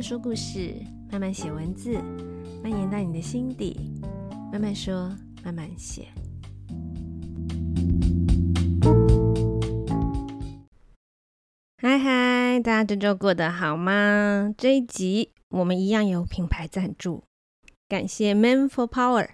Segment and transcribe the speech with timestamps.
[0.00, 0.74] 慢说故事，
[1.12, 1.92] 慢慢写文字，
[2.62, 4.00] 蔓延到你的心底。
[4.50, 5.14] 慢慢说，
[5.44, 6.08] 慢慢写。
[11.76, 14.54] 嗨嗨，大家这周过得好吗？
[14.56, 17.24] 这一集我们一样有品牌赞助，
[17.86, 19.28] 感谢 Man for Power。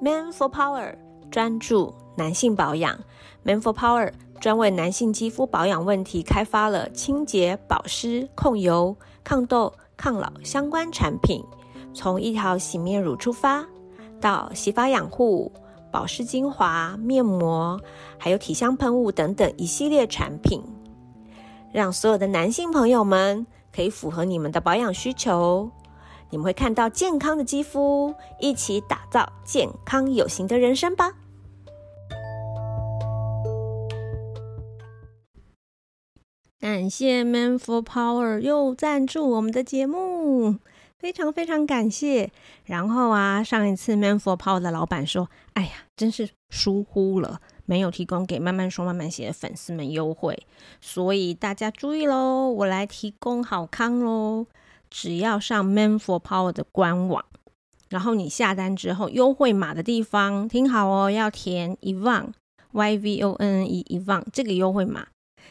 [0.00, 0.96] Man for Power
[1.30, 3.00] 专注男性保养
[3.44, 11.42] ，Man for Power 专为男性肌肤保养问题开发了清洁、保湿、控油、抗痘、抗老相关产品。
[11.94, 13.64] 从一条洗面乳出发，
[14.20, 15.50] 到洗发养护、
[15.90, 17.80] 保湿精华、面膜，
[18.18, 20.62] 还有体香喷雾等等一系列产品，
[21.72, 25.70] 让所有的男性朋友们可以符合你们的保养需求。
[26.28, 31.14] 你们会看到健康的肌肤，一起打造健康有型的人生吧！
[36.60, 40.58] 感谢 Man for Power 又赞助我们的节目，
[40.98, 42.30] 非常非常感谢。
[42.66, 50.38] 然后啊，上一次 Man for Power 的老板说：“哎呀，真是疏忽了，没有提供给慢慢说慢慢写的粉丝们优惠，
[50.82, 54.46] 所以大家注意喽，我来提供好康喽。”
[54.90, 57.24] 只要上 Man for Power 的官网，
[57.88, 62.32] 然后你下单之后，优惠码的地方听好哦，要填 Yvonne
[62.72, 65.06] Y V O N N E Yvonne 这个优惠码，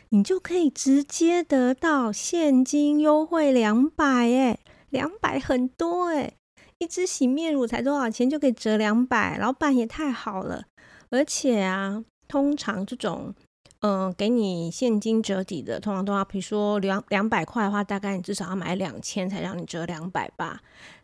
[0.10, 6.34] 你就可以直接得到现金优惠两百哎，两百很多哎，
[6.80, 10.66] 一支洗面乳才多少钱就可以折两百，老板也太好了，
[11.10, 13.34] 而且啊，通常这种。
[13.82, 20.60] 嗯，给你现金折抵的，通常都要，比如说两两百块的话，大概你至少要买两千才让你折两百吧。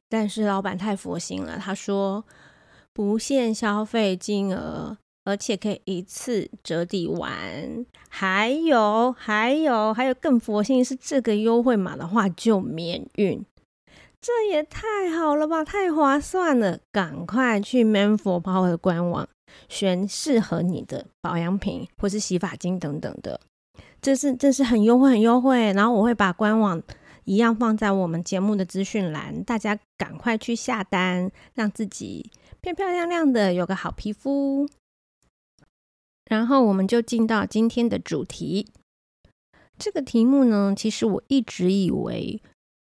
[0.10, 2.26] 但是老板太佛心了，他说
[2.92, 7.86] 不限消费金额，而且可以一次折抵完。
[8.08, 13.46] 还有还有还有更佛性是这个优惠码的话就免运，
[14.22, 16.80] 这也太好了吧，太划算了！
[16.94, 19.28] 赶快去 Man for Power 的官网。
[19.70, 23.40] 选适合你的保养品，或是洗发精等等的，
[24.02, 25.72] 这是这是很优惠很优惠。
[25.72, 26.82] 然后我会把官网
[27.24, 34.68] 一样放在我们节目的资讯栏，大家赶快去下单，让自己漂漂亮亮的，有个好皮肤。
[36.26, 38.68] 然后我们就进到今天的主题。
[39.78, 42.42] 这个题目呢，其实我一直以为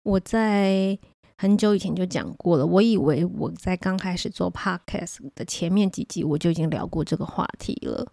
[0.03, 0.97] 我在。
[1.35, 8.07] 很久以前就讲过了，我以为我在刚开始做 podcast 的前面几集我就已经聊过这个话题了。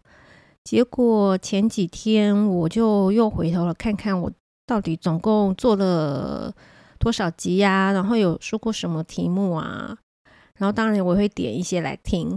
[0.65, 4.33] 结果前几天我就又回头了看看我
[4.67, 6.53] 到底总共做了
[6.99, 7.93] 多少集呀？
[7.93, 9.97] 然后有说过什么题目啊？
[10.57, 12.37] 然后当然我会点一些来听。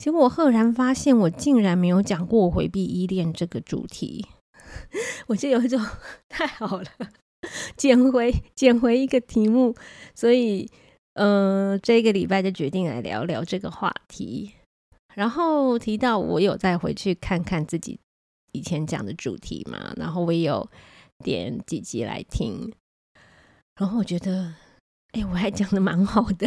[0.00, 4.26] 结果我赫然发现我竟然没有讲过回避依恋这个主题，
[5.28, 5.78] 我就有一种
[6.26, 6.86] 太好了。
[7.76, 9.76] 捡回捡回一个题目，
[10.14, 10.70] 所以，
[11.14, 14.54] 嗯、呃，这个礼拜就决定来聊聊这个话题。
[15.14, 18.00] 然后提到我有再回去看看自己
[18.52, 20.66] 以前讲的主题嘛，然后我也有
[21.22, 22.72] 点几集来听，
[23.76, 24.54] 然后我觉得，
[25.12, 26.46] 哎，我还讲的蛮好的，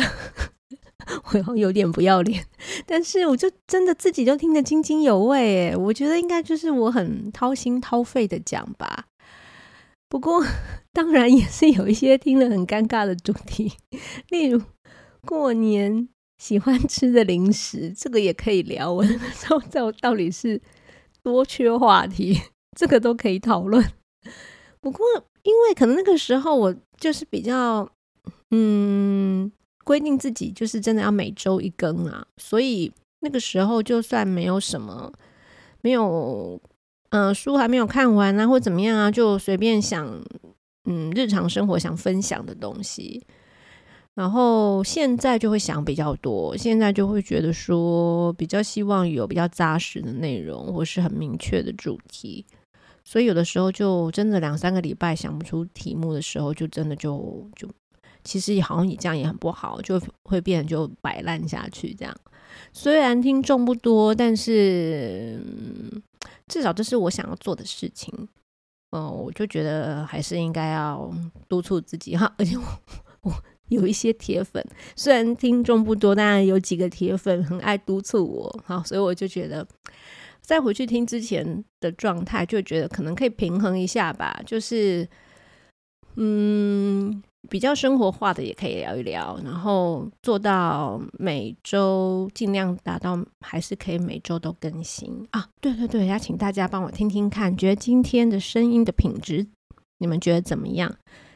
[1.47, 2.45] 我有点不要脸，
[2.93, 9.05] 但是我就真的自己就听得津津有味，哎，我觉得应该就是我很掏心掏肺的讲吧。
[10.07, 10.45] 不过，
[10.93, 13.73] 当然也是有一些听了很尴尬的主题，
[14.29, 14.61] 例如
[15.25, 18.93] 过年喜欢吃的零食，这个也可以聊。
[18.93, 20.61] 我那时候在我到底是
[21.23, 22.39] 多缺话题，
[22.77, 23.83] 这个都可以讨论。
[24.79, 25.03] 不过，
[25.41, 27.89] 因为可能那个时候我就是比较
[28.51, 29.51] 嗯
[29.83, 35.11] 规定自己就是真的要每周一更啊，所以那个时候就算没有什么
[35.81, 36.61] 没有。
[37.15, 40.19] 嗯、书还没有看完啊，或怎么样啊，就随便想，
[40.85, 43.21] 嗯，日常生活想分享的东西。
[44.15, 52.43] 然后现在就会想比较多，现在就会觉得说，比较希望有比较扎实的内容，或是很明确的主题。
[53.03, 57.69] 所以有的时候就真的两三个礼拜想不出题目的时候，就真的就就，
[58.23, 62.15] 其实好像你这样也很不好，就会变就摆烂下去这样。
[62.71, 65.39] 虽然听众不多，但是。
[66.45, 68.13] 至少这是我想要做的事情，
[68.91, 71.09] 嗯、我就觉得还是应该要
[71.47, 72.31] 督促自己哈。
[72.37, 72.63] 而且我
[73.21, 73.33] 我
[73.69, 74.63] 有一些铁粉，
[74.95, 79.65] 虽然听众不多，但有几个铁粉很爱督促我，好，所以我就觉得
[80.41, 84.39] 再回去听之前的状态，就觉得可能可以平衡一下吧。
[84.45, 85.07] 就是，
[86.17, 95.47] 嗯，比较生活化的也可以聊一聊，然后做到每周尽量达到，还是可以每周都更新啊。
[95.59, 99.45] 对对对，要请大家帮我听听看，觉得今天的声音的品质，
[99.99, 100.95] 你们觉得怎么样？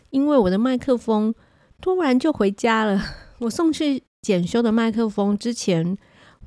[0.09, 1.35] 因为我的麦克风
[1.81, 3.01] 突然就回家了，
[3.39, 5.97] 我送去检修的麦克风之前，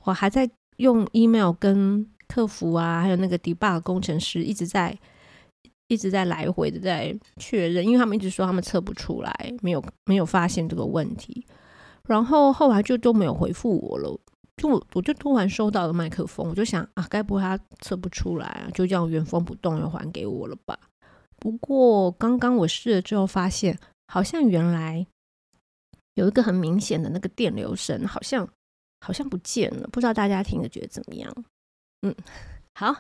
[0.05, 4.99] 我还在用 email 跟客服啊，还有那个 debug 工程师一直在。
[5.91, 11.45] 一直在来回的在确认，因为他们一直说他们测不出来，没有没有发现这个问题，
[12.07, 14.17] 然后后来就都没有回复我了。
[14.57, 20.79] 就我就突然收到了麦克风，我就想啊，该不会他测不出来啊，就这样原封不动又还给我了吧？
[21.37, 23.77] 不过刚刚我试了之后发现，
[24.07, 25.05] 好像原来
[26.15, 28.49] 有一个很明显的那个电流声，好像
[29.01, 31.35] 好像不见了，不知道大家听着觉得怎么样？
[32.03, 32.15] 嗯，
[32.79, 32.95] 好。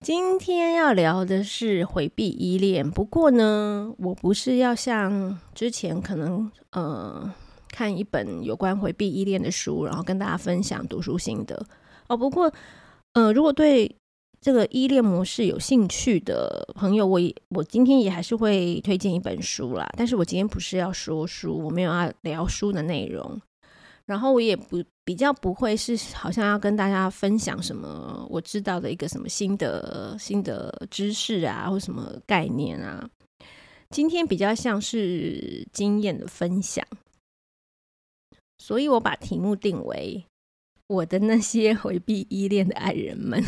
[0.00, 7.32] 今天要聊的是回避依恋，不过呢，我不是要像之前可能呃
[7.70, 11.60] 看一本有关回避依恋的书，然后跟大家分享读书心得
[12.08, 12.16] 哦。
[12.16, 12.52] 不过
[13.14, 13.96] 呃，如果对
[14.40, 19.88] 这个依恋模式有兴趣的朋友，我也我今天也还是会推荐一本书啦。
[19.96, 23.40] 但是我今天不是要说书，我没有要聊书的内容。
[24.06, 33.10] 然后我也不比较不会是好像要跟大家分享什么我知道的一个什么新的新的知识啊，或什么概念啊。
[33.90, 36.86] 今天比较像是经验的分享，
[38.58, 40.24] 所以我把题目定为
[40.86, 43.42] 我的那些回避依恋的爱人们。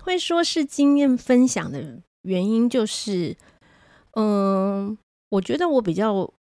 [0.00, 3.36] 会说是经验分享的原因就是，
[4.16, 4.98] 嗯，
[5.28, 6.33] 我觉得我比较。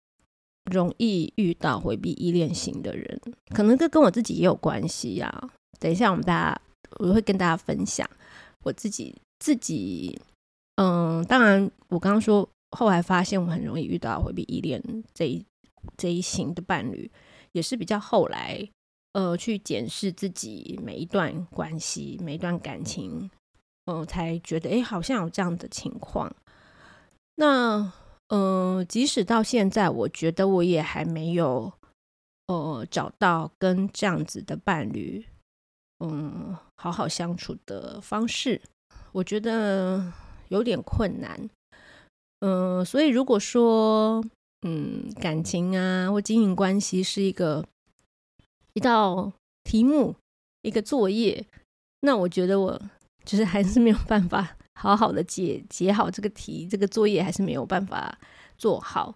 [0.72, 3.22] 容易遇到回避依恋型的人，
[3.54, 5.50] 可能这跟我自己也有关系呀、啊。
[5.80, 6.62] 等一下，我们大家
[7.00, 8.10] 我会跟大家分享
[8.64, 10.18] 我自己自己。
[10.78, 14.82] 嗯，当然，我刚刚说后来发现我很容易遇到回避依恋
[15.14, 15.46] 这一
[15.98, 17.12] 这一型的伴侣，
[17.52, 18.66] 也是比较后来
[19.12, 23.30] 呃去检视自己每一段关系、每一段感情，
[23.86, 26.34] 嗯、才觉得哎，好像有这样的情况。
[27.36, 27.92] 那。
[28.30, 31.72] 嗯、即使到现在，我觉得我也还没有
[32.48, 35.24] 呃找到跟这样子的伴侣，
[36.00, 38.60] 嗯，好好相处的方式，
[39.12, 40.12] 我觉得
[40.50, 41.50] 有点困难。
[42.40, 44.24] 嗯、所以如果说
[44.64, 47.66] 嗯感情啊或经营关系是一个
[48.74, 49.32] 一道
[49.64, 50.16] 题目
[50.62, 51.46] 一个作业，
[52.02, 52.82] 那我觉得我
[53.24, 54.58] 就是还是没有办法。
[54.76, 58.18] 好好的解解好这个题，这个作业还是没有办法
[58.58, 59.16] 做好，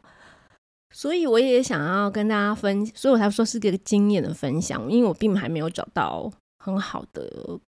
[0.92, 7.60] 所以我也想要跟大家分，所以我才说是个经验的分享，因为我并还没有找到很好的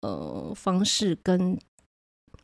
[0.00, 1.58] 呃方式跟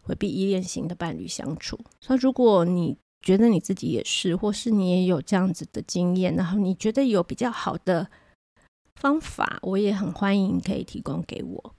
[0.02, 1.78] 回避依恋型的伴侣相处。
[2.00, 8.08] 所以如果你觉得你自己也是，或是你也有这样子的经验，然后你觉得有比较好的
[8.94, 11.74] 方法，我也很欢迎可以提供给我。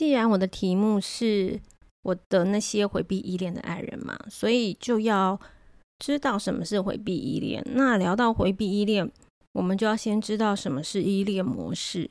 [0.00, 1.60] 既然我的题目是
[2.04, 5.38] 我的那些回避依恋的爱人嘛，所以就要
[5.98, 7.62] 知道什么是回避依恋。
[7.74, 9.12] 那聊到回避依恋，
[9.52, 12.10] 我们就要先知道什么是依恋模式。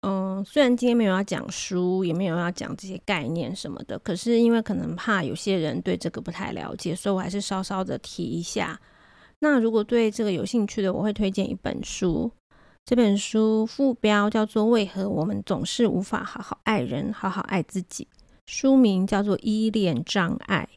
[0.00, 8.80] 嗯，虽然今天没有要讲书，也没有要讲这些概念什么的，可是因为可能怕有些人对这个不太了解，所以我还是稍稍的提一下。
[9.40, 12.32] 那如果对这个有兴趣的，我会推荐一本书。
[12.86, 18.06] 这本书副标叫做《为何我们总是无法好好爱人、好好爱自己》，
[18.46, 20.68] 书名叫做《依恋障碍》，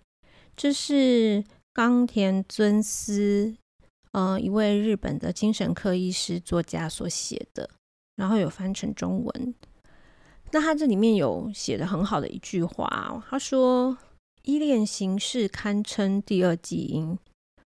[0.55, 3.55] 这是冈田尊司，
[4.13, 7.69] 呃，一位日本的精神科医师作家所写的，
[8.15, 9.55] 然后有翻成中文。
[10.51, 13.95] 那他这里面有写的很好的一句话，他说
[14.41, 17.19] ：“依恋形式堪称第二基因。”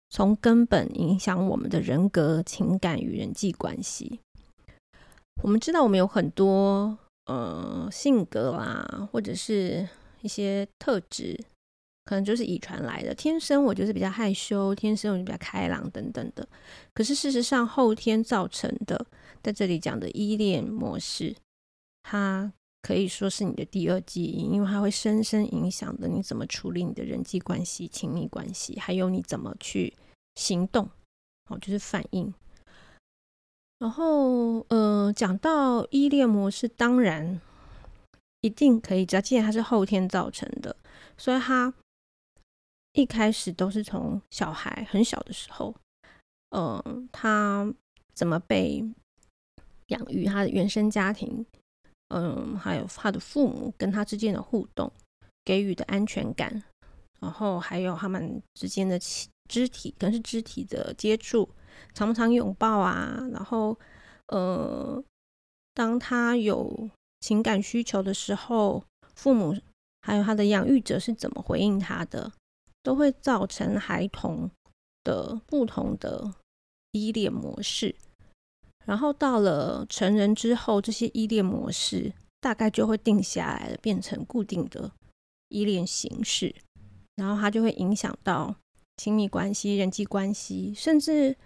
[0.10, 4.20] 从根本影响我们的人格、情感与人际关系。
[5.44, 9.88] 我们知道，我们有很多呃性格啦，或者是
[10.22, 11.39] 一些特质，
[12.06, 13.13] 可能就是遗传来的。
[13.13, 16.46] 天生我就是比较害羞，天生我就比较开朗等等的。
[16.94, 19.06] 可是事实上，后天造成的，
[19.42, 21.36] 在这里讲的依恋模式，
[22.04, 22.51] 它
[22.89, 29.96] 可以说是你的第二基因，因为它会深深影响的你怎么处理你的人际关系、亲密关系，还有你怎么去
[30.34, 30.89] 行动，
[31.50, 32.34] 哦，就是反应。
[33.77, 37.39] 然后，呃，讲到依恋模式，当然
[38.41, 40.75] 一定可以，只要既然它是后天造成的，
[41.15, 41.72] 所以它
[42.93, 45.75] 一开始都是从小孩很小的时候，
[46.50, 47.72] 嗯、呃，他
[48.15, 48.84] 怎么被
[49.89, 51.46] 养育，他的原生家庭。
[52.10, 54.92] 嗯，还有他的父母跟他之间的互动，
[55.46, 56.63] 给予的安全感，
[57.20, 59.00] 然后还有他们之间的
[59.48, 61.48] 肢体，可能是肢体的接触，
[61.94, 63.18] 常常拥抱啊？
[63.32, 63.78] 然后，
[64.28, 65.04] 呃，
[65.74, 66.89] 当他有
[67.20, 68.84] 情感需求的时候，
[69.16, 69.56] 父母
[70.01, 72.32] 还有他的养育者是怎么回应他的，
[72.82, 74.50] 都会造成孩童
[75.04, 76.34] 的不同的
[76.92, 77.96] 依恋模式。
[78.89, 84.91] 然后到了成人之后，这些依恋模式大概就会定下来了，变成固定的
[85.50, 86.55] 依恋形式。
[87.13, 88.55] 然后它就会影响到
[88.98, 91.38] 亲密关系、人际关系，甚至，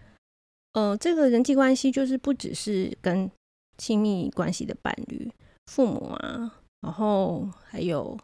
[0.72, 3.30] 呃，这个人际关系就是不只是跟
[3.78, 5.30] 亲密关系的伴侣、
[5.66, 8.18] 父母啊，然后还有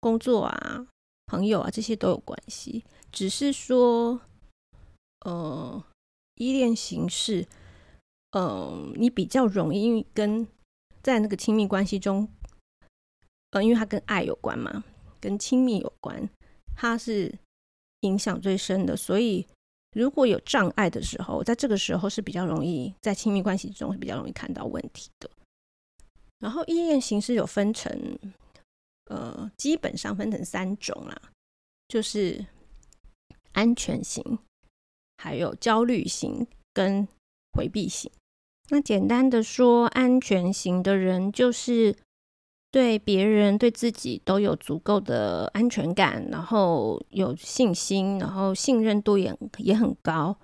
[0.00, 0.88] 工作啊、
[1.26, 2.82] 朋友啊，这些都有关系。
[3.12, 4.20] 只是说，
[5.24, 5.84] 呃，
[6.34, 7.46] 依恋形式，
[8.32, 10.46] 呃，你比较容易跟
[11.02, 12.28] 在那个亲密关系中，
[13.50, 14.84] 呃，因为它跟爱有关嘛，
[15.20, 16.28] 跟亲密有关。
[16.76, 17.32] 它是
[18.00, 19.46] 影响最深的，所以
[19.92, 25.30] 如果有障碍的时候，在这个时候是比较容易在亲密关系中是比较容易看到问题的。
[26.38, 28.18] 然后依恋形式有分成，
[29.06, 31.18] 呃，基本上分成三种啦，
[31.88, 32.44] 就是
[33.52, 34.38] 安全型、
[35.16, 37.08] 还有焦虑型跟
[37.56, 38.10] 回避型。
[38.68, 41.96] 那简单的说，安全型的人就是。
[42.72, 50.36] 对别人、对自己都有足够的安全感，然后有信心，然后信任度也也很高，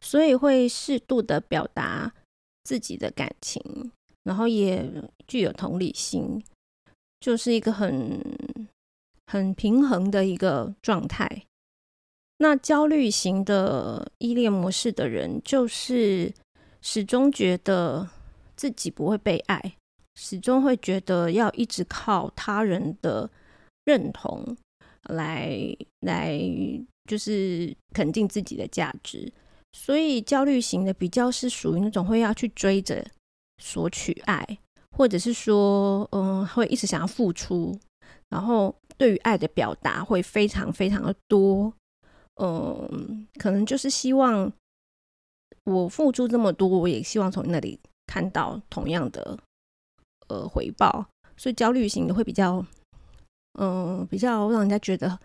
[0.00, 2.12] 所以会适度的表达
[2.62, 3.90] 自己的感情，
[4.22, 4.88] 然后也
[5.26, 6.40] 具有同理心，
[7.18, 8.20] 就是一个很
[9.26, 11.42] 很平衡的一个状态。
[12.36, 16.32] 那焦虑型的依恋模式的人，就是
[16.82, 18.08] 始终觉得
[18.56, 19.74] 自己不会被爱。
[20.16, 23.30] 始终会觉得要一直靠他人的
[23.84, 24.56] 认同
[25.04, 25.56] 来
[26.00, 26.38] 来，
[27.06, 29.32] 就是肯定自己的价值。
[29.72, 33.06] 所以焦虑型的比较是属于那种会要去追着
[33.62, 34.58] 索取爱，
[34.96, 37.78] 或者是说，嗯，会一直想要付出，
[38.28, 41.72] 然后对于爱的表达会非常非常的多。
[42.42, 44.52] 嗯，可能就是希望
[45.64, 49.38] 我付出这么多，我也希望从那里看到同样的。
[50.28, 51.04] 呃，回报，
[51.36, 52.64] 所以焦虑型的会比较，
[53.58, 55.18] 嗯、比较让人家觉得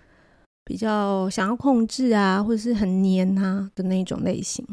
[0.63, 4.65] 比较想要控制啊，或者是很黏啊的那种类型。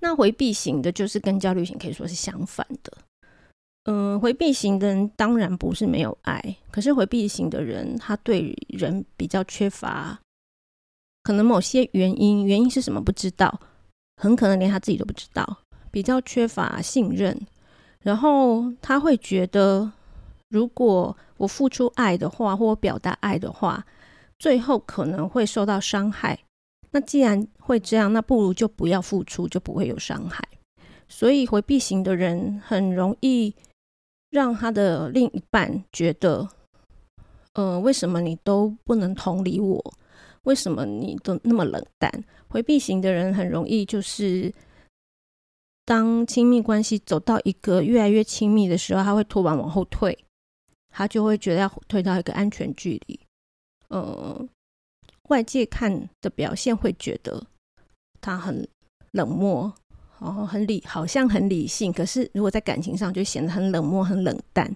[0.00, 2.96] 那回避型的，就是跟焦虑型可以说是相反的。
[3.84, 10.18] 嗯、回避型的人当然不是没有爱，可是回避型的人，他对人比较缺乏，
[11.22, 13.60] 可能某些原因，原因是什么不知道，
[14.18, 15.58] 很可能连他自己都不知道，
[15.92, 17.40] 比较缺乏信任。
[18.00, 19.92] 然后他会觉得，
[20.48, 23.86] 如果我付出爱的话，或表达爱的话，
[24.38, 26.38] 最后可能会受到伤害。
[26.90, 30.42] 那既然会这样，那不如就不要付出，就不会有伤害。
[31.06, 33.54] 所以回避型的人很容易
[34.30, 36.48] 让他的另一半觉得，
[37.54, 39.94] 呃，为什么你都不能同理我？
[40.48, 42.10] 为什么你都那么冷淡？
[42.48, 44.52] 回避型的人很容易就是。
[45.88, 50.18] 当亲密关系走到一个越来越亲密的时候，他会突然往后退，
[50.90, 53.18] 他就会觉得要退到一个安全距离。
[53.88, 54.46] 呃，
[55.30, 57.42] 外界看的表现会觉得
[58.20, 58.68] 他很
[59.12, 59.72] 冷漠，
[60.20, 64.70] 然后很理，好像很理性，可是如果在感情上就显得很冷漠、很冷淡。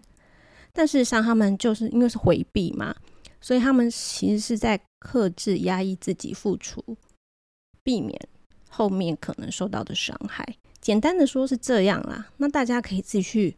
[0.72, 2.96] 但事实上，他们就是因为是回避嘛，
[3.42, 6.82] 所以他们其实是在克制、压抑自己付出，
[7.82, 8.18] 避免
[8.70, 10.56] 后面可能受到的伤害。
[10.80, 13.54] 简单的说是这样啦，那大家可以自己去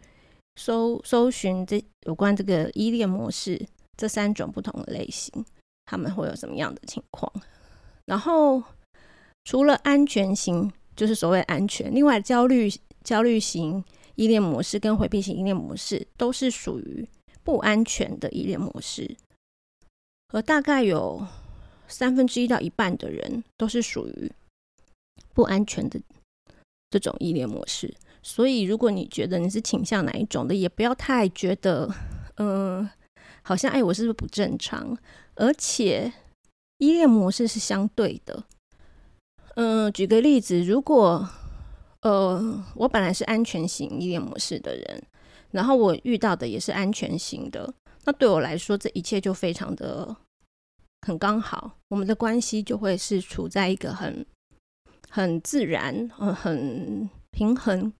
[0.56, 3.64] 搜搜寻这有关这个依恋模式
[3.96, 5.44] 这三种不同的类型，
[5.86, 7.32] 他们会有什么样的情况？
[8.06, 8.62] 然后
[9.44, 12.70] 除了安全型，就是所谓安全，另外焦虑
[13.02, 13.84] 焦虑型
[14.16, 17.06] 依恋模式跟回避型依恋模式都是属于
[17.42, 19.16] 不安全的依恋模式，
[20.34, 21.24] 而大概有
[21.86, 24.32] 三分之一到一半的人都是属于
[25.32, 26.00] 不安全的。
[26.90, 31.92] 这种依恋模式，所以如果你觉得你是倾向哪一种的，也不要太觉得，
[32.36, 32.88] 嗯、
[33.42, 34.96] 好像哎，我是不是不正常？
[35.34, 36.12] 而且
[36.78, 38.44] 依恋模式是相对的，
[39.56, 41.28] 嗯、举个例子，如果
[42.02, 45.02] 呃，我本来是安全型依恋模式的人，
[45.50, 47.74] 然后我遇到的也是安全型的，
[48.04, 50.14] 那对我来说，这一切就非常的
[51.04, 54.26] 很刚好，我们的关系就会是处在一个很。
[55.11, 57.92] 很自然，很平衡，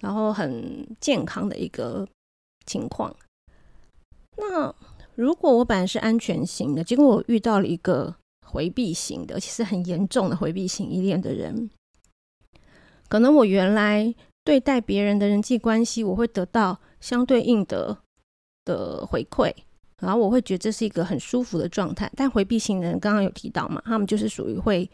[0.00, 2.04] 然后很健康的一个
[2.64, 3.14] 情况。
[4.36, 4.74] 那
[5.14, 11.70] 如果我本来是安全型的，结果我遇到了一个回避型的，其实很严重的回避型依恋的人，
[13.08, 17.98] 可能我原来对待别人的人际关系，我会得到相对应的
[18.64, 19.54] 的回馈，
[20.02, 22.10] 然后我会觉得这是一个很舒服的状态。
[22.16, 24.88] 但回避型的人刚刚有提到嘛，他们就是属于会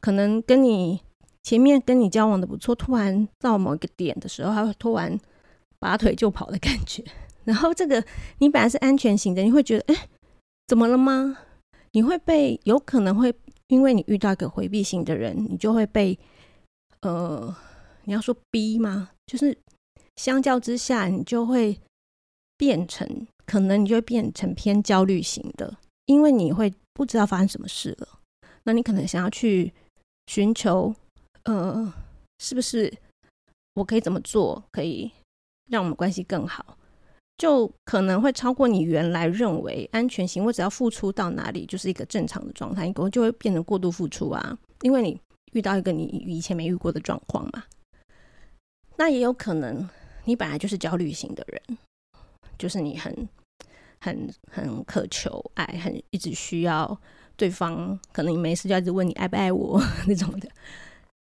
[0.00, 1.00] 可能跟你
[1.42, 5.18] 前面跟你交往的不错，突然到某一个点的时候，他会突然
[5.78, 7.02] 拔腿就跑的感觉。
[7.44, 8.04] 然后这个
[8.38, 10.08] 你本来是安全型的，你会觉得哎，
[10.66, 11.38] 怎么了吗？
[11.92, 13.34] 你会被有可能会
[13.68, 16.16] 因为你遇到一个回避型的人，你就会被
[17.00, 17.54] 呃，
[18.04, 19.10] 你要说逼吗？
[19.26, 19.56] 就是
[20.16, 21.76] 相较之下，你就会
[22.56, 25.76] 变成可能你就会变成偏焦虑型的，
[26.06, 28.20] 因为你会不知道发生什么事了。
[28.62, 29.72] 那你可能想要去
[30.28, 30.94] 寻求
[31.42, 31.92] 呃，
[32.38, 32.92] 是不是
[33.74, 35.10] 我可以怎么做可以
[35.68, 36.76] 让我们关系更好？
[37.38, 45.20] 就可能会超过你原来认为安全型，我只要付出到哪里就是一个正常的状态，你可能就会变成过度付出啊，因为你
[45.54, 47.64] 遇到一个你以前没遇过的状况嘛。
[48.96, 49.88] 那也有可能
[50.24, 51.78] 你本来就是焦虑型的人，
[52.56, 53.28] 就是你很
[54.00, 57.00] 很很渴求爱，很一直需要
[57.36, 60.48] 对方，可能你没事就一直问你爱不爱我 那种的。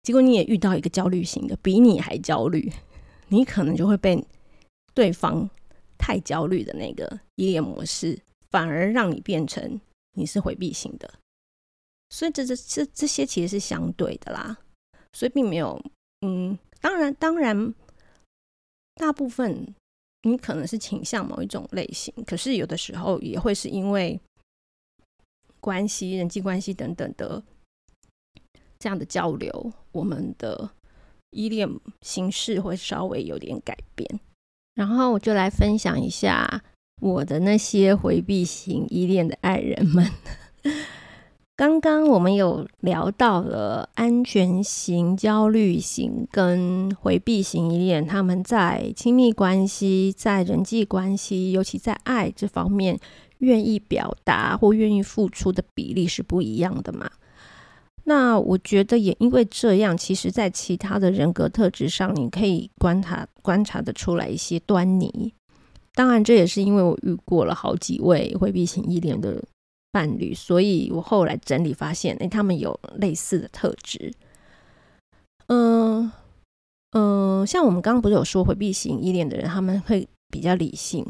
[0.03, 2.71] 结果你也遇到一个焦虑型的，比你还焦虑，
[3.27, 4.25] 你可能就会被
[4.93, 5.49] 对方。
[6.01, 8.17] 太焦虑的那个依恋模式，
[8.51, 9.79] 反而让你变成
[10.13, 11.13] 你是回避型的，
[12.09, 14.57] 所以这这这这些其实是相对的啦，
[15.11, 15.77] 所以并没有，
[16.21, 17.75] 嗯，当然当然，
[18.95, 19.75] 大部分
[20.23, 24.19] 你可能是倾向某一种类型，可是有的时候也会是因为
[25.59, 27.41] 关系、人际关系等等的
[28.77, 30.69] 这样的交流，我们的
[31.31, 31.69] 依恋
[32.01, 34.19] 形式会稍微有点改变。
[34.75, 36.63] 然后我就来分享一下
[37.01, 40.09] 我的那些回避型依恋的爱人们。
[41.59, 52.97] 刚刚我们有聊到了安全型、焦虑型跟回避型依恋，他们在亲密关系、在人际关系，尤其在爱这方面，
[53.39, 57.11] 愿意表达或愿意付出的比例是不一样的嘛。
[58.05, 65.33] 那我觉得也因为这样，其实，在其他的人格特质上，你可以观察观察得出来一些端倪。
[65.93, 69.43] 当然，这也是因为我遇过了好几位回避型依恋的
[69.99, 74.13] 伴侣，所以我后来整理发现，诶，他们有类似的特质。
[75.47, 76.09] 嗯
[76.91, 81.05] 嗯，像我们刚刚不是有说回避型依恋的人，他们会比较理性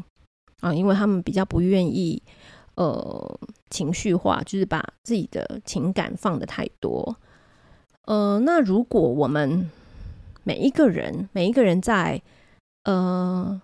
[0.61, 2.23] 啊，因为他们比较不愿意。
[2.75, 7.17] 呃，情绪化就是把自己的情感放得太多。
[8.05, 9.69] 呃，那如果我们
[10.45, 12.21] 每一个人，每一个人在
[12.85, 13.61] 呃，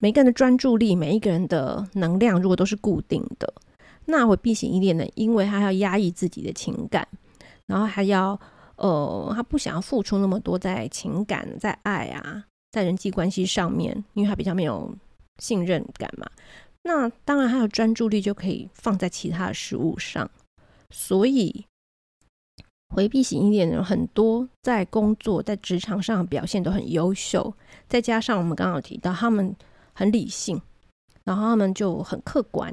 [0.00, 3.54] 每个人的专注力，每一个人的能量，如果都是固定的，
[4.10, 5.04] 那回避型依恋呢？
[5.14, 7.06] 因为他要压抑自己的情感，
[7.66, 8.40] 然后还要
[8.76, 14.90] 呃，他不想要付出那么多在情感、在爱啊，在人际关系上面，因为他比较没有
[15.42, 16.26] 信任感嘛。
[16.84, 20.30] 那当然，他的专注力就可以放在其他的事物上，
[20.88, 21.66] 所以
[22.94, 27.52] 回避型依恋的很多，在工作、在职场上表现都很优秀。
[27.86, 29.54] 再加上我们刚刚有提到，他们
[29.92, 30.62] 很理性，
[31.24, 32.72] 然后他们就很客观，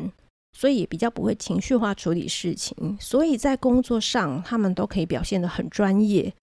[0.58, 2.98] 所以也比较不会情绪化处理事情。
[2.98, 6.34] 所以在工作上，他们都可以表现得很专业。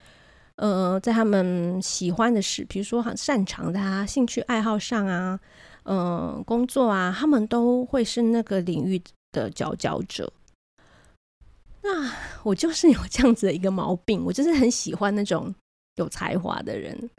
[0.57, 5.41] 呃，在他们喜欢的事，比如说很擅长的啊，兴趣爱好上啊。
[5.85, 9.01] 嗯，工作啊，他们都会是那个领域
[9.33, 10.31] 的佼佼者。
[11.83, 15.53] 那我就是有这样子的一个毛病，我就是很喜欢那种
[15.97, 17.11] 有才华的人。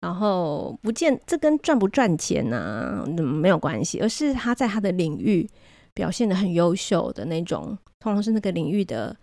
[0.00, 5.46] 然后不见这跟赚不赚钱、啊嗯，没有关系，而是他在他的领域
[6.00, 9.14] 表现得很优秀的那种，通常是那个领域的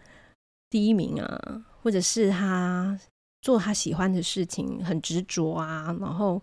[0.69, 2.99] 第一名啊，或者是他
[3.41, 6.39] 做他喜欢的事情很执着啊，然后。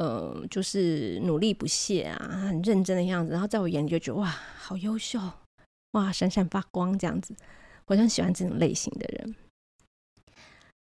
[0.00, 2.16] 呃，就是努力不懈啊，
[2.48, 3.32] 很认真的样子。
[3.32, 5.20] 然后在我眼里就觉得哇，好优秀，
[5.90, 7.36] 哇，闪闪发光这样子。
[7.84, 9.36] 我很喜欢这种类型的人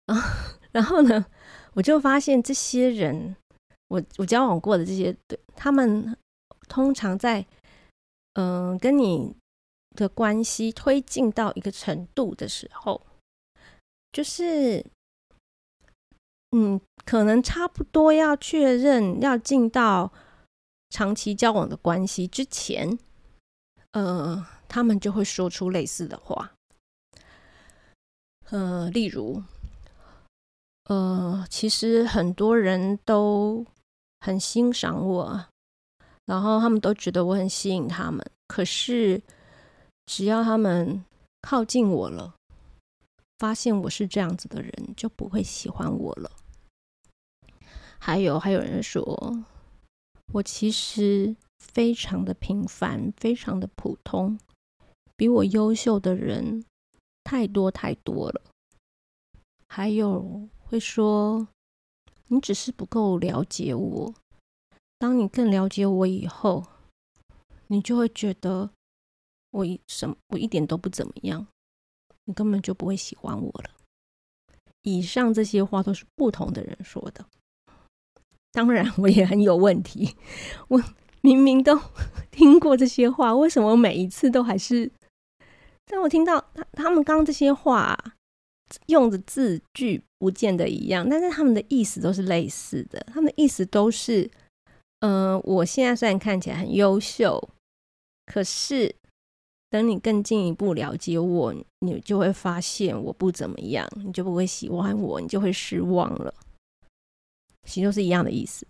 [0.06, 0.14] 啊。
[0.70, 1.26] 然后呢，
[1.74, 3.34] 我就发现这些人，
[3.88, 6.16] 我我交往过的这些，对他们
[6.68, 7.44] 通常在
[8.38, 9.34] 嗯、跟你
[9.96, 13.02] 的关系推进到一个程度的时候，
[14.12, 14.86] 就是。
[16.50, 20.10] 嗯，可能差不多要确认要进到
[20.88, 22.98] 长期交往的关系之前，
[23.92, 26.54] 呃，他们就会说出类似的话，
[28.48, 29.42] 呃，例如，
[30.84, 33.66] 呃，其实很多人都
[34.20, 35.46] 很欣赏我，
[36.28, 39.18] 然后他们都觉得我很吸引他们，可是
[40.04, 41.02] 只要他们
[41.40, 42.34] 靠近我了，
[43.38, 46.30] 发现我是这样子的人，就不会喜欢我了。
[47.98, 49.02] 还有还有人说，
[50.34, 54.38] 我其实非常的平凡，非常的普通，
[55.16, 56.62] 比我优秀的人
[57.24, 58.42] 太多太多了。
[59.66, 61.48] 还有会说，
[62.26, 64.14] 你只是不够了解我。
[64.98, 66.66] 当你更了解我以后，
[67.68, 68.70] 你就会觉得
[69.50, 71.46] 我一什我一点都不怎么样，
[72.24, 73.70] 你根本就不会喜欢我了。
[74.82, 77.24] 以上这些话都是不同的人说的。
[78.52, 80.16] 当然，我也很有问题。
[80.68, 80.82] 我
[81.20, 81.78] 明明都
[82.30, 84.90] 听过这些话，为什么每一次都还是？
[85.84, 87.96] 当我听到他他们刚这些话
[88.86, 93.00] 用的字句不见得一样，但是他们的意思都是类似的。
[93.12, 94.30] 他们的意思都是：
[95.00, 97.48] 呃，我现在虽然看起来很优秀，
[98.26, 98.94] 可是
[99.70, 106.34] 等你更进一步了解我，你就会发现我不怎么样，你就不会喜欢我，你就会失望了。
[107.64, 108.66] 其实都是一样的意思，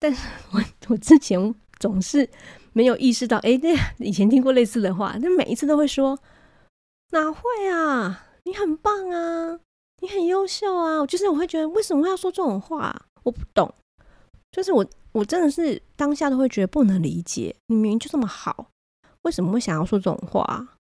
[0.00, 2.28] 但是我我之前总是
[2.72, 6.18] 没有意识到，哎，对，以前听过类似的话，但每一次都会说，
[7.10, 9.60] 哪会啊，你很棒啊，
[10.00, 13.06] 你很优秀啊，就是我会觉得为什么要说这种话？
[13.22, 13.74] 我不懂，
[14.54, 18.70] 就是我我真的是当下都会觉得不能理解，你明明就这么好，
[19.22, 20.76] 为什么会想要说这种话？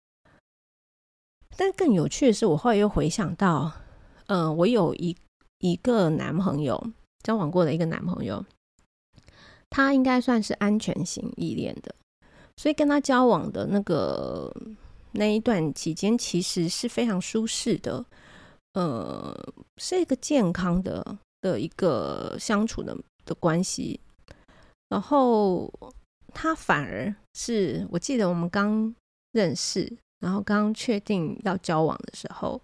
[1.57, 3.71] 但更有趣的是，我后来又回想到，
[4.27, 5.17] 嗯、呃，我有一。
[5.59, 6.91] 一个男朋友
[7.23, 8.45] 交往过的一个男朋友，
[9.69, 11.95] 他应该算是安全型依恋的，
[12.57, 14.53] 所以跟他交往的那个
[15.13, 18.03] 那一段期间，其实是非常舒适的，
[18.73, 19.33] 呃，
[19.77, 22.93] 是一个健康的的一个相处的
[23.25, 23.99] 的关系。
[24.89, 25.71] 然后
[26.33, 28.93] 他反而是我记得我们刚
[29.31, 32.62] 认识，然后刚确定要交往的时候，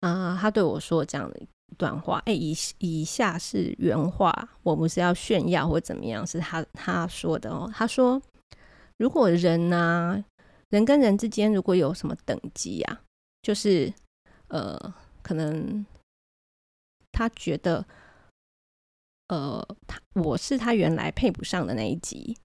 [0.00, 1.40] 啊、他对我说这样的。
[1.72, 7.70] 一段话，哎，以以下是原话，我不是要炫耀或怎么样，是他他说的哦。
[7.72, 8.20] 他说，
[8.96, 10.24] 如果人呢、啊，
[10.70, 13.00] 人跟人之间如果有什么等级啊，
[13.40, 13.94] 就是
[14.48, 15.86] 呃，可能
[17.12, 17.86] 他觉得，
[19.30, 22.36] 呃，他我是他原来配不上的那一级，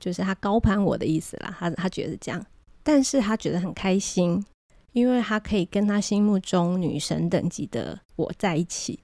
[0.00, 1.56] 就是他高攀我的意思啦。
[1.58, 2.44] 他他觉得是这样，
[2.82, 4.44] 但是他觉得很开心。
[4.92, 8.98] 因为他可以跟他心目中女神等级的我在一起，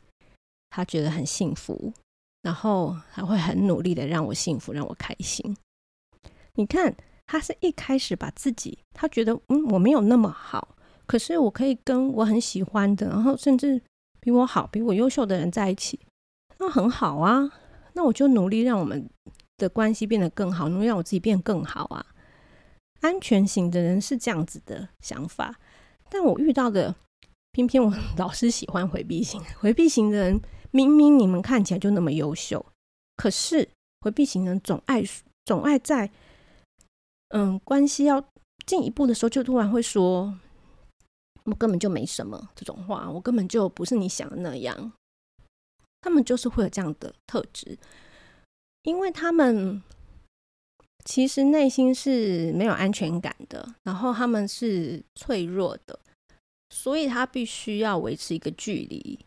[0.68, 1.92] 他觉得很幸福，
[2.42, 5.56] 然后还会很努力的让我幸福，让我开心。
[6.54, 6.92] 你看，
[7.24, 13.80] 他是一开始把自己，他觉得嗯，我没有那么好，可是我可以跟我很喜欢的，然后甚至
[14.18, 16.00] 比我好、比我优秀的人在一起，
[16.58, 17.50] 那很好啊。
[17.94, 19.08] 那我就努力让我们
[19.56, 22.04] 的关系变得更好，努力让我自己变得更好啊。
[23.00, 25.58] 安全型的人是这样子的想法。
[26.08, 26.94] 但我遇到的，
[27.52, 29.40] 偏偏我老是喜欢回避型。
[29.58, 30.40] 回避型的人，
[30.70, 32.64] 明明你们看起来就那么优秀，
[33.16, 33.68] 可是
[34.00, 35.02] 回避型人总爱
[35.44, 36.10] 总爱在，
[37.28, 38.22] 嗯，关系要
[38.66, 40.38] 进一步的时候，就突然会说，
[41.44, 44.92] 我根本就没什么这种话，我根本就不是你想的那样。
[46.06, 47.76] 他们就是会有这样的特质，
[48.84, 49.82] 因为他们。
[51.04, 55.96] 其实内心是没有安全感的，然后他们是脆弱的，
[56.70, 59.24] 所以他必须要维持一个距离。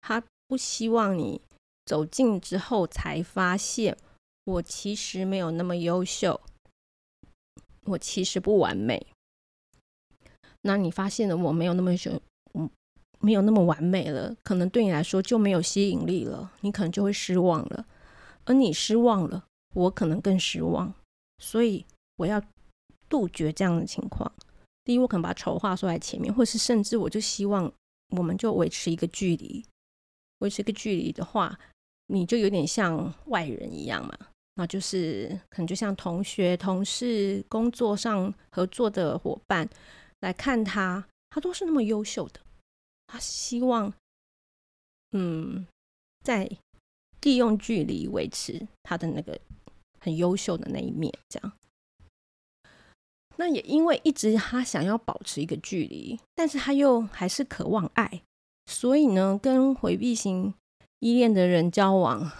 [0.00, 1.40] 他不希望你
[1.86, 3.96] 走近之后才发现，
[4.42, 6.40] 我其实没有那么优秀，
[7.84, 9.06] 我其实不完美。
[10.62, 12.20] 那你发现了我没有那么优秀，
[13.20, 17.86] 没有那么完美了，可能对你来说就没有吸引力了，你可能就会失望了，
[18.44, 19.44] 而你失望了。
[19.72, 20.92] 我可能更失望，
[21.38, 22.42] 所以我要
[23.08, 24.32] 杜绝这样的情况。
[24.82, 27.72] 第一，我可能把丑话说在前面，或是甚至我就希望
[28.16, 29.64] 我们就维持一个距离。
[30.40, 31.56] 维持一个距离的话，
[32.08, 34.12] 你就有点像外人一样嘛。
[34.56, 39.68] 那就是可能就像同学、同事、工作上合作的伙伴
[40.20, 42.40] 来看他，他都是那么优秀的。
[43.10, 43.92] 他希望，
[45.12, 45.66] 嗯，
[46.24, 46.50] 在
[47.22, 49.40] 利用距离维持他的那个。
[50.02, 51.52] 很优秀的那一面，这样。
[53.36, 58.22] 那也因为一直他想要保持一个距离，但是他又还是渴望爱，
[58.64, 60.54] 所以呢，跟回避型
[61.00, 62.32] 依恋的人交往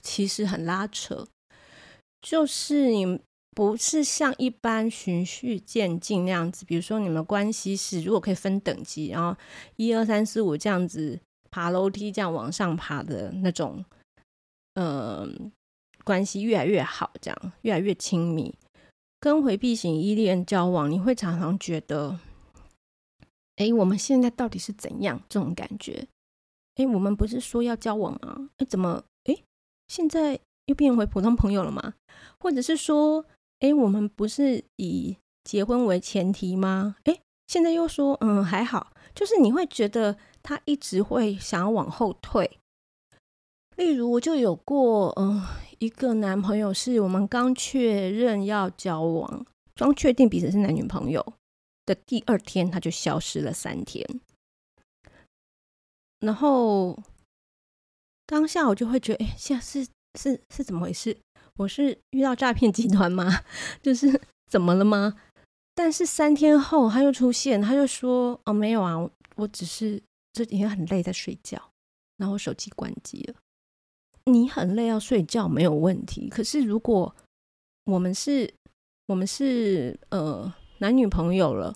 [0.00, 1.26] 其实很拉扯。
[2.20, 3.20] 就是你
[3.54, 9.38] 不是像一般循序渐进那样子，比如说你们关系是如果可以分等级，然后
[9.76, 13.84] 一二三四五这样子爬楼梯这样往上爬的那种，
[14.74, 15.52] 嗯。
[16.04, 18.52] 关系越来越好，这样越来越亲密。
[19.20, 22.18] 跟回避型依恋交往，你会常常觉得，
[23.54, 25.22] 哎，我们现在到底是怎样？
[25.28, 26.08] 这种感觉，
[26.74, 28.50] 哎，我们不是说要交往吗？
[28.56, 29.36] 哎，怎么，哎，
[29.86, 31.94] 现在又变回普通朋友了吗？
[32.40, 33.24] 或者是说，
[33.62, 36.96] 哎，我们不是以结婚为前提吗？
[37.04, 42.58] 哎，现在又说，嗯，还好，就是你会觉得他一直会想要往后退。
[43.76, 45.42] 例如，我就有过，嗯。
[45.78, 49.44] 一个男朋友是我们刚确认要交往，
[49.74, 51.32] 刚确定彼此是男女朋友
[51.84, 54.06] 的第二天，他就消失了三天。
[56.20, 56.96] 然后
[58.26, 59.84] 当下我就会觉得，哎，现在是
[60.16, 61.18] 是是怎么回事？
[61.58, 63.44] 我是遇到诈骗集团吗？
[63.82, 65.16] 就是怎么了吗？
[65.74, 68.96] 但是三天后他又出现，他就说，哦，没有啊，
[69.36, 71.60] 我只是这几天很累，在睡觉，
[72.18, 73.34] 然后手机关机了。
[74.26, 77.14] 你很累要睡觉没有问题，可是如果
[77.84, 78.52] 我们是，
[79.06, 81.74] 我们是呃男女朋友了，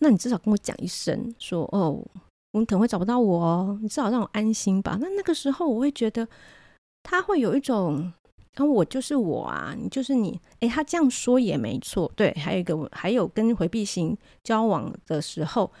[0.00, 2.04] 那你至少跟我讲一声，说哦，
[2.52, 4.98] 我们可能会找不到我哦，你至少让我安心吧。
[5.00, 6.28] 那那个时候我会觉得
[7.02, 8.12] 他会有一种，
[8.56, 12.32] 啊，我就是我啊，你就是你，诶，他这样说也没错，对。
[12.34, 15.72] 还有一个，还有跟回避型交往的时候，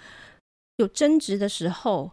[0.76, 2.10] 有争执的时候，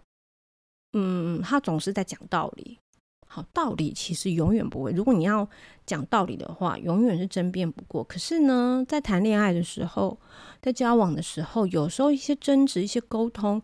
[0.93, 2.77] 嗯，他总是在讲道理。
[3.25, 4.91] 好，道理其实永远不会。
[4.91, 5.47] 如果你要
[5.85, 8.03] 讲道理的话，永远是争辩不过。
[8.03, 10.19] 可是呢，在谈恋爱的时候，
[10.61, 13.61] 在交往的时候，有时候一些争执、一些沟通，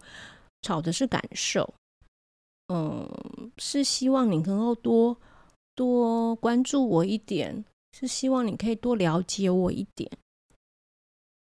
[0.61, 1.73] 吵的是感受。
[2.71, 3.09] 嗯，
[3.57, 5.17] 是希望你能够多
[5.75, 10.09] 多关注我一点，是希望你可以多了解我一点。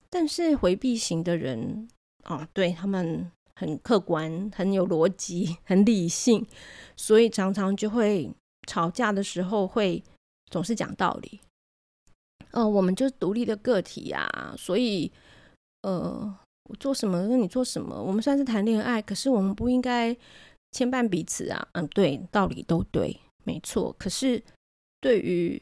[0.08, 1.88] 但是回避型的人
[2.22, 3.30] 啊，对他们。
[3.56, 6.46] 很客观，很有逻辑， 很理性，
[6.96, 8.32] 所以常常就会
[8.66, 10.02] 吵架的时候会
[10.50, 11.38] 总是讲道理。
[12.52, 15.12] 呃，我们就是独立的个体啊，所以
[15.82, 16.34] 呃，
[16.70, 20.16] 我做什么跟你做什么，我们算是谈恋爱，可是我们不应该
[20.72, 21.68] 牵绊彼此啊。
[21.72, 23.94] 嗯，对，道理都对，没错。
[23.98, 24.42] 可是
[25.00, 25.60] 对于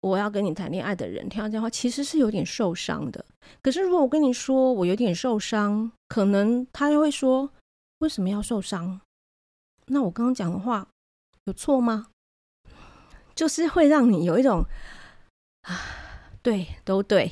[0.00, 3.24] 我要跟你谈恋爱的人，听到这话，其实是有点受伤的。
[3.62, 7.50] 可是如果我跟你说我有点受伤，可能他就会说，
[7.98, 9.00] 为什么要受伤？
[9.86, 10.88] 那我刚刚讲的话
[11.44, 12.08] 有错吗？
[13.34, 14.64] 就是会让你有一种
[15.62, 15.80] 啊，
[16.42, 17.30] 对，都对。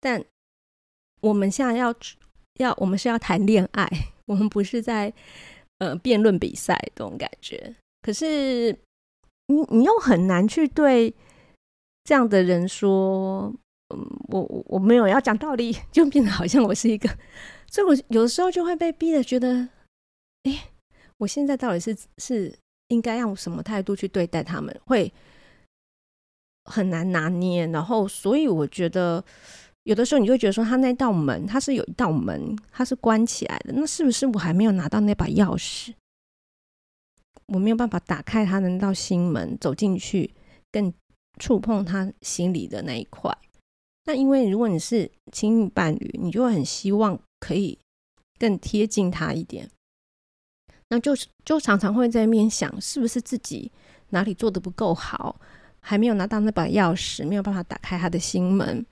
[0.00, 0.24] 但
[1.20, 1.94] 我们现在要
[2.54, 3.88] 要，我们是要谈恋爱，
[4.26, 5.12] 我们不是在
[5.78, 7.76] 呃辩论比赛这种感觉。
[8.02, 8.78] 可是
[9.50, 11.14] 你你又很难去对。
[12.02, 13.54] 这样的人说
[13.94, 17.08] ：“嗯，我我没有要讲道理，就变得好像我是一个，
[17.70, 19.68] 所以我有的时候就会被逼的觉得，
[20.44, 20.70] 哎，
[21.18, 22.52] 我现在到底是是
[22.88, 25.12] 应该用什么态度去对待他们，会
[26.64, 27.66] 很难拿捏。
[27.66, 29.22] 然后，所以我觉得
[29.84, 35.92] 有的时候你就会觉得说，他那道门，他是有一道门，他是关起来的，那是不是我还没有拿到那把钥匙？
[37.50, 40.34] 我没有办法打开他的那道心门，走进去
[40.72, 40.92] 更。”
[41.38, 43.34] 触碰他心里的那一块，
[44.04, 47.78] 那因为如果你是亲密伴侣，你就会很希望可以
[48.38, 49.70] 更贴近他一点，
[50.88, 53.72] 那就是就常常会在面想，是不是自己
[54.10, 55.40] 哪里做得不够好，
[55.80, 58.84] 还没有拿到那把钥匙，没有办法打开他的心门，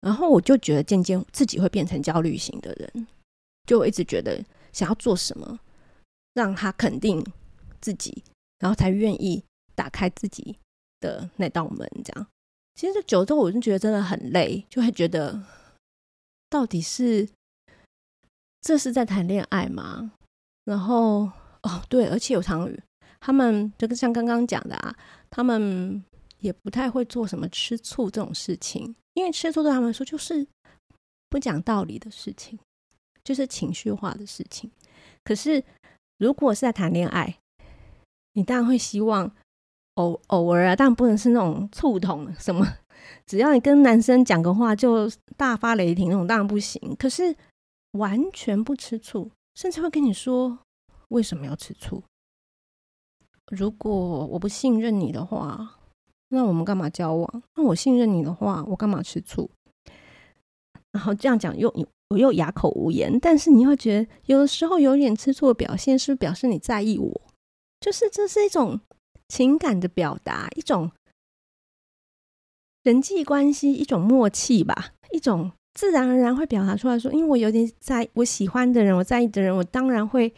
[0.00, 3.06] 然后我就觉得渐渐自己会变成焦虑型的人，
[3.66, 5.60] 就一直觉得想要做什么，
[6.32, 7.22] 让他肯定
[7.80, 8.22] 自己，
[8.58, 10.58] 然后才愿意打开自己。
[11.00, 12.26] 的那道门，这样，
[12.74, 15.42] 其实这久之后，我就觉得真的很累，就会觉得，
[16.50, 17.26] 到底是
[18.60, 20.12] 这是在谈恋爱吗？
[20.64, 21.20] 然后
[21.62, 22.70] 哦，对，而且有常
[23.18, 24.94] 他们就像刚刚讲的啊，
[25.30, 26.04] 他们
[26.40, 30.46] 也不太会做什么吃醋这种事情，因为吃醋对他们来说就是
[31.30, 32.58] 不讲道理的事情，
[33.24, 34.70] 就是情绪化的事情。
[35.24, 35.64] 可是
[36.18, 37.38] 如果是在谈恋爱，
[38.32, 39.30] 你当然会希望。
[39.94, 42.66] 偶偶尔啊，但不能是那种醋桶什么，
[43.26, 46.80] 只要你跟男生讲个话就大发雷霆那种，当然不行。
[46.96, 47.36] 可是
[47.92, 50.58] 完全不吃醋，甚至会跟你说
[51.08, 52.02] 为什么要吃醋？
[53.50, 55.78] 如果我不信任你的话，
[56.28, 57.42] 那我们干嘛交往？
[57.56, 59.50] 那我信任你的话，我干嘛吃醋？
[60.92, 61.68] 然后这样讲又
[62.08, 63.18] 我又哑口无言。
[63.20, 67.20] 但是你又觉得有的时候有点吃醋的表现，是表示你在意我？
[67.80, 68.80] 就是这是一种。
[69.30, 70.90] 情感的表达，一种
[72.82, 80.34] 人际关系，一种默契吧，一种自然而然会表达出来说，因为我有点在我喜欢的人，我在意的人，我当然会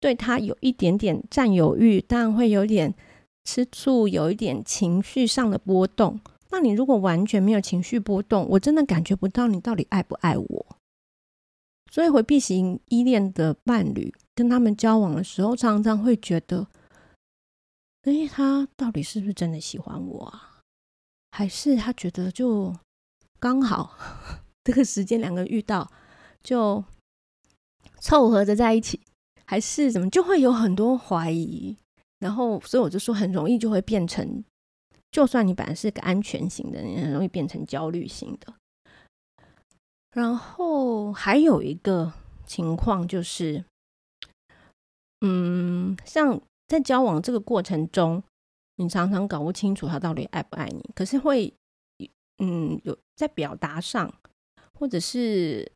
[0.00, 2.94] 对他有一点点占有欲，当然会有点
[3.44, 6.18] 吃醋，有一点情绪上的波动，
[6.48, 10.66] 那你如果完全没有情绪波动，我真的感觉不到你到底爱不爱我。
[11.90, 16.66] 所以回避型依恋的伴侣跟他们交往的时候，常常会觉得，
[18.02, 20.60] 哎，他到底是不是真的喜欢我啊？
[21.30, 22.74] 还是他觉得就
[23.40, 23.96] 刚好
[24.64, 25.90] 这个时间两个遇到
[26.42, 26.84] 就
[28.00, 29.00] 凑合着在一起，
[29.46, 31.76] 还是怎么，就会有很多怀疑。
[32.18, 34.44] 然后，所以我就说，很容易就会变成。
[35.10, 38.54] 就算你本来是个安全型的，你很容易变成焦虑型的。
[40.12, 42.12] 然后还有一个
[42.46, 43.64] 情况就是，
[45.24, 48.22] 嗯，像在交往这个过程中，
[48.76, 51.52] 你常常搞不清楚他到底爱不爱你，可是会，
[52.38, 54.12] 嗯，有在表达上，
[54.78, 55.70] 或者是，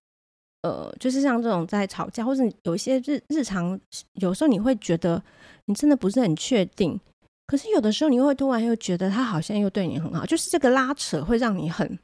[0.63, 3.79] 呃，就是像这种在吵架，或者有一些日日常，
[4.15, 5.23] 有时候你会觉得
[5.67, 6.99] 你真的不是很确定。
[7.47, 11.97] 可是有的时候，你会突然又觉得他好像又对你很好，就是这个拉扯会让你很、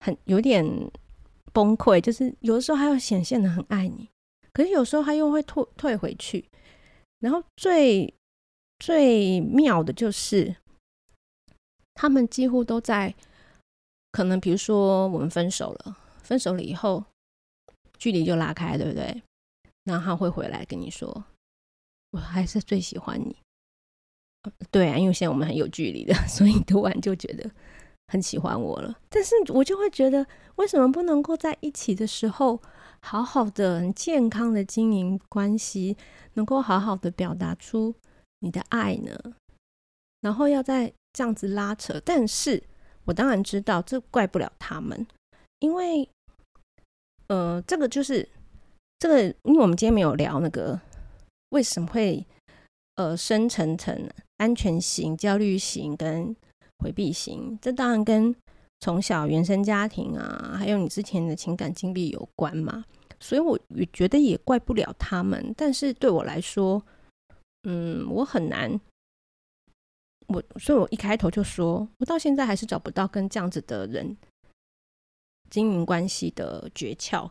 [0.00, 0.64] 很有点
[1.52, 2.00] 崩溃。
[2.00, 4.08] 就是有的时候他又显现的很爱你，
[4.56, 6.48] 可是有时候他又会退退回去。
[7.18, 8.14] 然后最
[8.78, 10.56] 最妙的就是，
[11.92, 13.14] 他们几乎都在
[14.12, 17.04] 可能，比如说我们分手了，分手了以后，
[17.98, 19.22] 距离就拉开，对不对？
[19.84, 21.26] 然后他会回来跟你说
[22.12, 23.36] ：“我还是最喜欢你。”
[24.72, 27.50] 对啊，因为现在我们很有距离的， 所以突然就觉得
[28.08, 28.98] 很喜欢我了。
[29.10, 32.62] 但是我就会觉得，为什么不能够在一起的时候，
[33.00, 35.96] 好好的、很健康的经营关系，
[36.34, 37.94] 能够好好的表达出
[38.40, 39.18] 你的爱呢？
[40.20, 42.62] 然后要再这样子拉扯，但是
[43.04, 45.06] 我当然知道这怪不了他们，
[45.60, 46.08] 因为
[47.28, 48.28] 呃，这个就是
[48.98, 50.80] 这个，因为我们今天没有聊那个
[51.50, 52.26] 为什么会。
[52.98, 56.34] 呃，生成成安全型、焦虑型跟
[56.78, 58.34] 回避型，这当然跟
[58.80, 62.84] 从小原生家庭啊，还有你之前的情感经历有关嘛。
[63.18, 65.54] 所以我也觉得也怪不了他们。
[65.56, 66.82] 但是对我来说，
[67.62, 68.78] 嗯，我很难，
[70.28, 74.14] 我所以我一开头就说，我到现在还是找不到跟这样子的人
[75.48, 77.30] 经营关系的诀窍。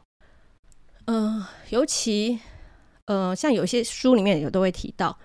[1.05, 2.39] 嗯、呃，尤其
[3.05, 5.17] 呃，像有些书里面有都会提到。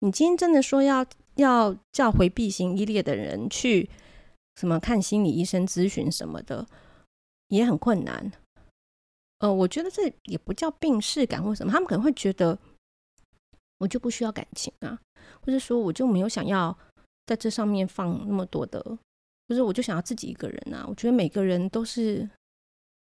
[0.00, 3.88] 你今天真的说要要叫回避型依恋的人去
[4.56, 6.66] 什么看心理医生咨询什么的，
[7.48, 8.32] 也很困难。
[9.38, 12.58] 呃，我觉得这也不叫病识感或什么，他们可能会觉得
[13.78, 14.98] 我就不需要感情啊，
[15.42, 16.76] 或者说我就没有想要
[17.26, 18.80] 在这上面放那么多的，
[19.48, 20.86] 或者我就想要自己一个人啊。
[20.88, 22.28] 我觉得每个人都是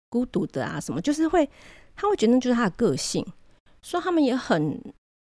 [0.09, 1.49] 孤独的啊，什么就是会
[1.95, 3.25] 他会觉得那就是他的个性，
[3.81, 4.81] 所以他们也很。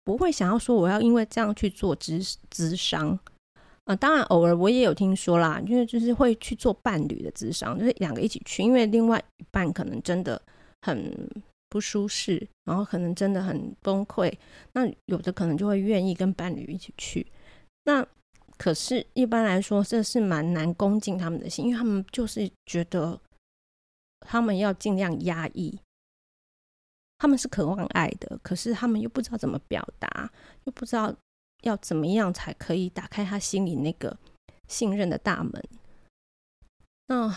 [0.05, 3.19] 不会想要说我要因为这样去做咨咨商
[3.89, 10.39] 啊，当然偶尔我也有听说啦，因为就是会去做伴侣的咨商，就是两个一起去，因为另外一半可能真的
[10.83, 11.11] 很
[11.69, 14.31] 不舒适，然后可能真的很崩溃，
[14.73, 17.25] 那有的可能就会愿意跟伴侣一起去。
[17.85, 18.05] 那
[18.57, 23.19] 可是一般来说，这是蛮难攻进他们的心，因为他们就是觉得
[24.19, 25.79] 他们要尽量压抑。
[27.17, 30.31] 他们是渴望爱的，可是他们又不知道怎么表达，
[30.65, 31.11] 又不知道
[31.61, 34.17] 要怎么样才可以打开他心里那个
[34.67, 35.63] 信任的大门。
[37.07, 37.33] 那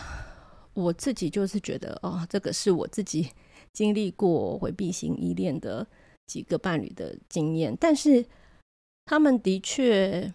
[0.73, 3.29] 我自己就是觉得，哦，这个是我自己
[3.73, 5.85] 经历过回避型依恋的
[6.27, 8.25] 几个伴侣的经验，但是
[9.05, 10.33] 他们的确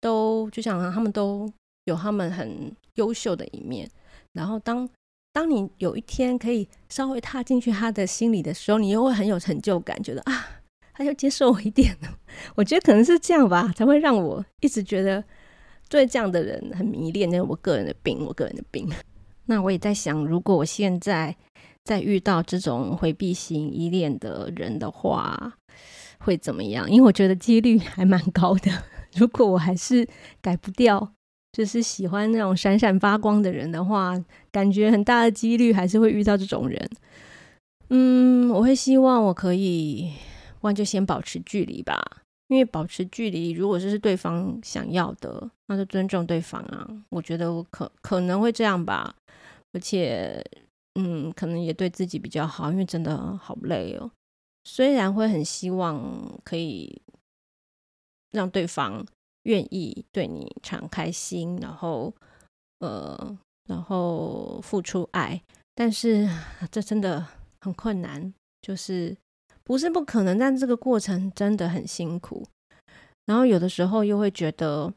[0.00, 1.52] 都就像他们都
[1.84, 3.90] 有他们很优秀的一面，
[4.32, 4.88] 然后当。
[5.32, 10.59] 当你有一天可以稍微踏进去他的心里的时候，你又会很有成就感，觉得啊，
[10.92, 12.18] 他就接受我一点了。
[12.54, 15.22] 我觉得可能是这样吧，才会让我一直觉得
[15.88, 17.28] 对这样的人很迷恋。
[17.30, 18.88] 那我个人的病，我个人的病。
[19.46, 21.34] 那我也在想，如果我现在
[21.84, 25.54] 再遇到这种回避型依恋的人的话，
[26.18, 26.90] 会怎么样？
[26.90, 28.70] 因为我觉得几率还蛮高的。
[29.16, 30.08] 如果我还是
[30.40, 31.12] 改不掉。
[31.52, 34.16] 就是喜欢那种闪闪发光的人的话，
[34.52, 36.88] 感觉很大的几率还是会遇到这种人。
[37.88, 40.12] 嗯，我会希望我可以，
[40.60, 42.00] 不然就先保持距离吧。
[42.48, 46.88] 因为保持距离，如果这是对方想要的，那就尊重对方啊。
[47.08, 49.14] 我觉得我可可能会这样吧，
[49.72, 50.44] 而且，
[50.94, 54.10] 嗯，可能也对自己比较好，因为真的好累哦。
[54.64, 57.00] 虽然会很希望可以
[58.30, 59.06] 让对方。
[59.44, 62.14] 愿意对你敞开心，然后
[62.80, 65.42] 呃，然后付出爱，
[65.74, 66.28] 但是
[66.70, 67.26] 这真的
[67.58, 69.16] 很困难，就是
[69.70, 72.44] 不是不可能，但这个过程真的很辛苦。
[73.26, 74.92] 然后有的时候又会觉得，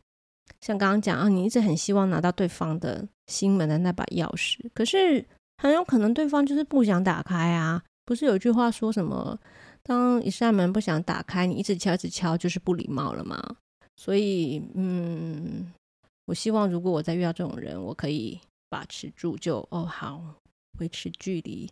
[0.62, 4.58] 像刚刚讲啊，你一直很希望拿到对方的心门的那把钥匙。
[4.74, 5.24] 可是
[5.62, 7.84] 很有可能对方就是不想打开啊。
[8.04, 9.40] 不是有句话说什么？
[9.84, 13.40] 当一扇门不想打开，你一直敲，一直敲，就是不礼貌了吗？
[13.96, 15.72] 所以，嗯，
[16.26, 20.20] 我希望如果我再遇到这种人，我可以把持住就，就哦好，
[20.80, 21.70] 维持距离，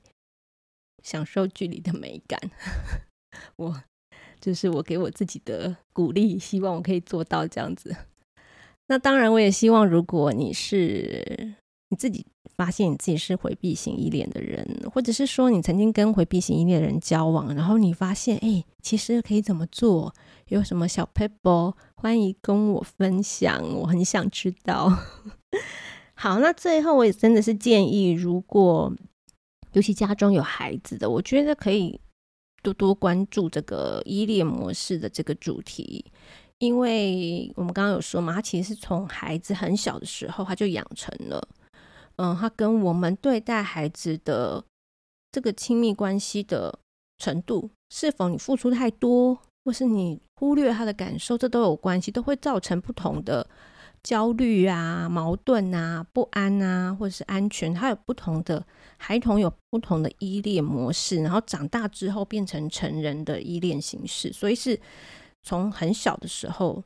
[1.02, 2.40] 享受距离的美感。
[3.58, 3.84] 我
[4.40, 7.96] 就是我给我自己的鼓励，希望我可以做到这样子。
[8.88, 11.56] 那当然，我也希望如果你是
[11.90, 12.26] 你自己。
[12.58, 20.14] 发现你自己是回避型依恋的人，或者是说你曾经跟回避型依恋的人交往，然后你发现，哎，其实可以怎么做？
[20.48, 24.96] 有什么小撇步，欢迎跟我分享，我很想知道。
[26.14, 28.94] 好，那最后我也真的是建议，如果
[29.74, 32.00] 尤其家中有孩子的，我觉得可以
[32.62, 36.06] 多多关注这个依恋模式的这个主题，
[36.60, 41.48] 因为我们刚刚有说嘛，他其实是从孩子很小的时候他就养成了。
[42.18, 44.64] 嗯，他跟我们对待孩子的
[45.32, 46.78] 这个亲密关系的
[47.18, 53.50] 程度，是否你付出太多，或是你忽略他的感受，这都有关系，都会造成不同的
[54.04, 57.74] 焦虑啊、矛盾啊、不安啊，或者是安全。
[57.74, 58.66] 他有不同的
[58.98, 64.80] 孩童有不同的依恋模式，然后长大之后变成成人的依恋形式，所以是
[65.44, 66.84] 从很小的时候。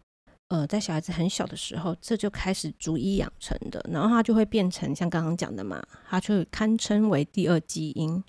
[0.49, 8.24] 呃，在小孩子很小的时候，这就开始逐一养成的，然后他就会变成像刚刚讲的嘛，他就堪称为第二基因，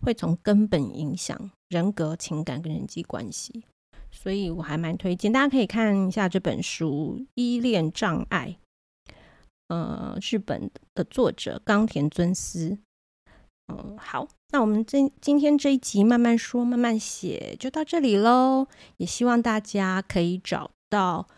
[0.00, 3.64] 会从根本影响人格、情感跟人际关系。
[4.10, 8.56] 所以我还蛮推荐大家可以看一下这本书《依恋障碍》，
[9.68, 12.78] 呃，日本的作者冈田尊司。
[13.68, 21.28] 嗯、好，那我们今今天这一集慢慢说慢慢写就到这里喽，也希望大家可以找到。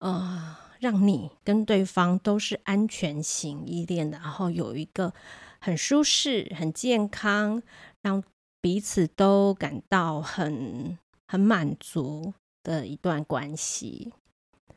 [0.00, 5.14] 呃，让你跟对方都是安全型依恋的，然后有一个
[5.58, 7.62] 很舒适、很健康，
[8.02, 8.22] 让
[8.60, 10.98] 彼此都感到很
[11.34, 12.32] 很满足
[12.62, 14.12] 的一段关系。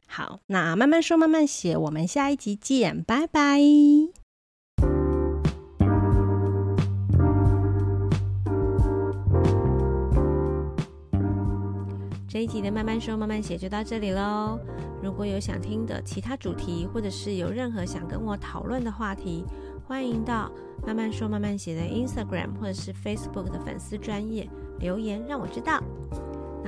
[0.08, 3.60] 好，那慢慢说，慢慢写，我们下一集见，拜拜。
[12.28, 14.60] 这一集的慢慢说慢慢写就到这里喽。
[15.04, 19.46] 如果有想听的其他主题，或者是有任何想跟我讨论的话题，
[19.86, 20.52] 欢迎到
[20.84, 24.50] 慢慢说慢慢写的 Instagram 或者是 Facebook 的粉丝专业
[24.80, 25.80] 留言让我知道。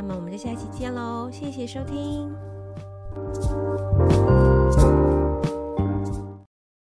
[0.02, 2.34] 那么我们就下期见喽谢谢收听。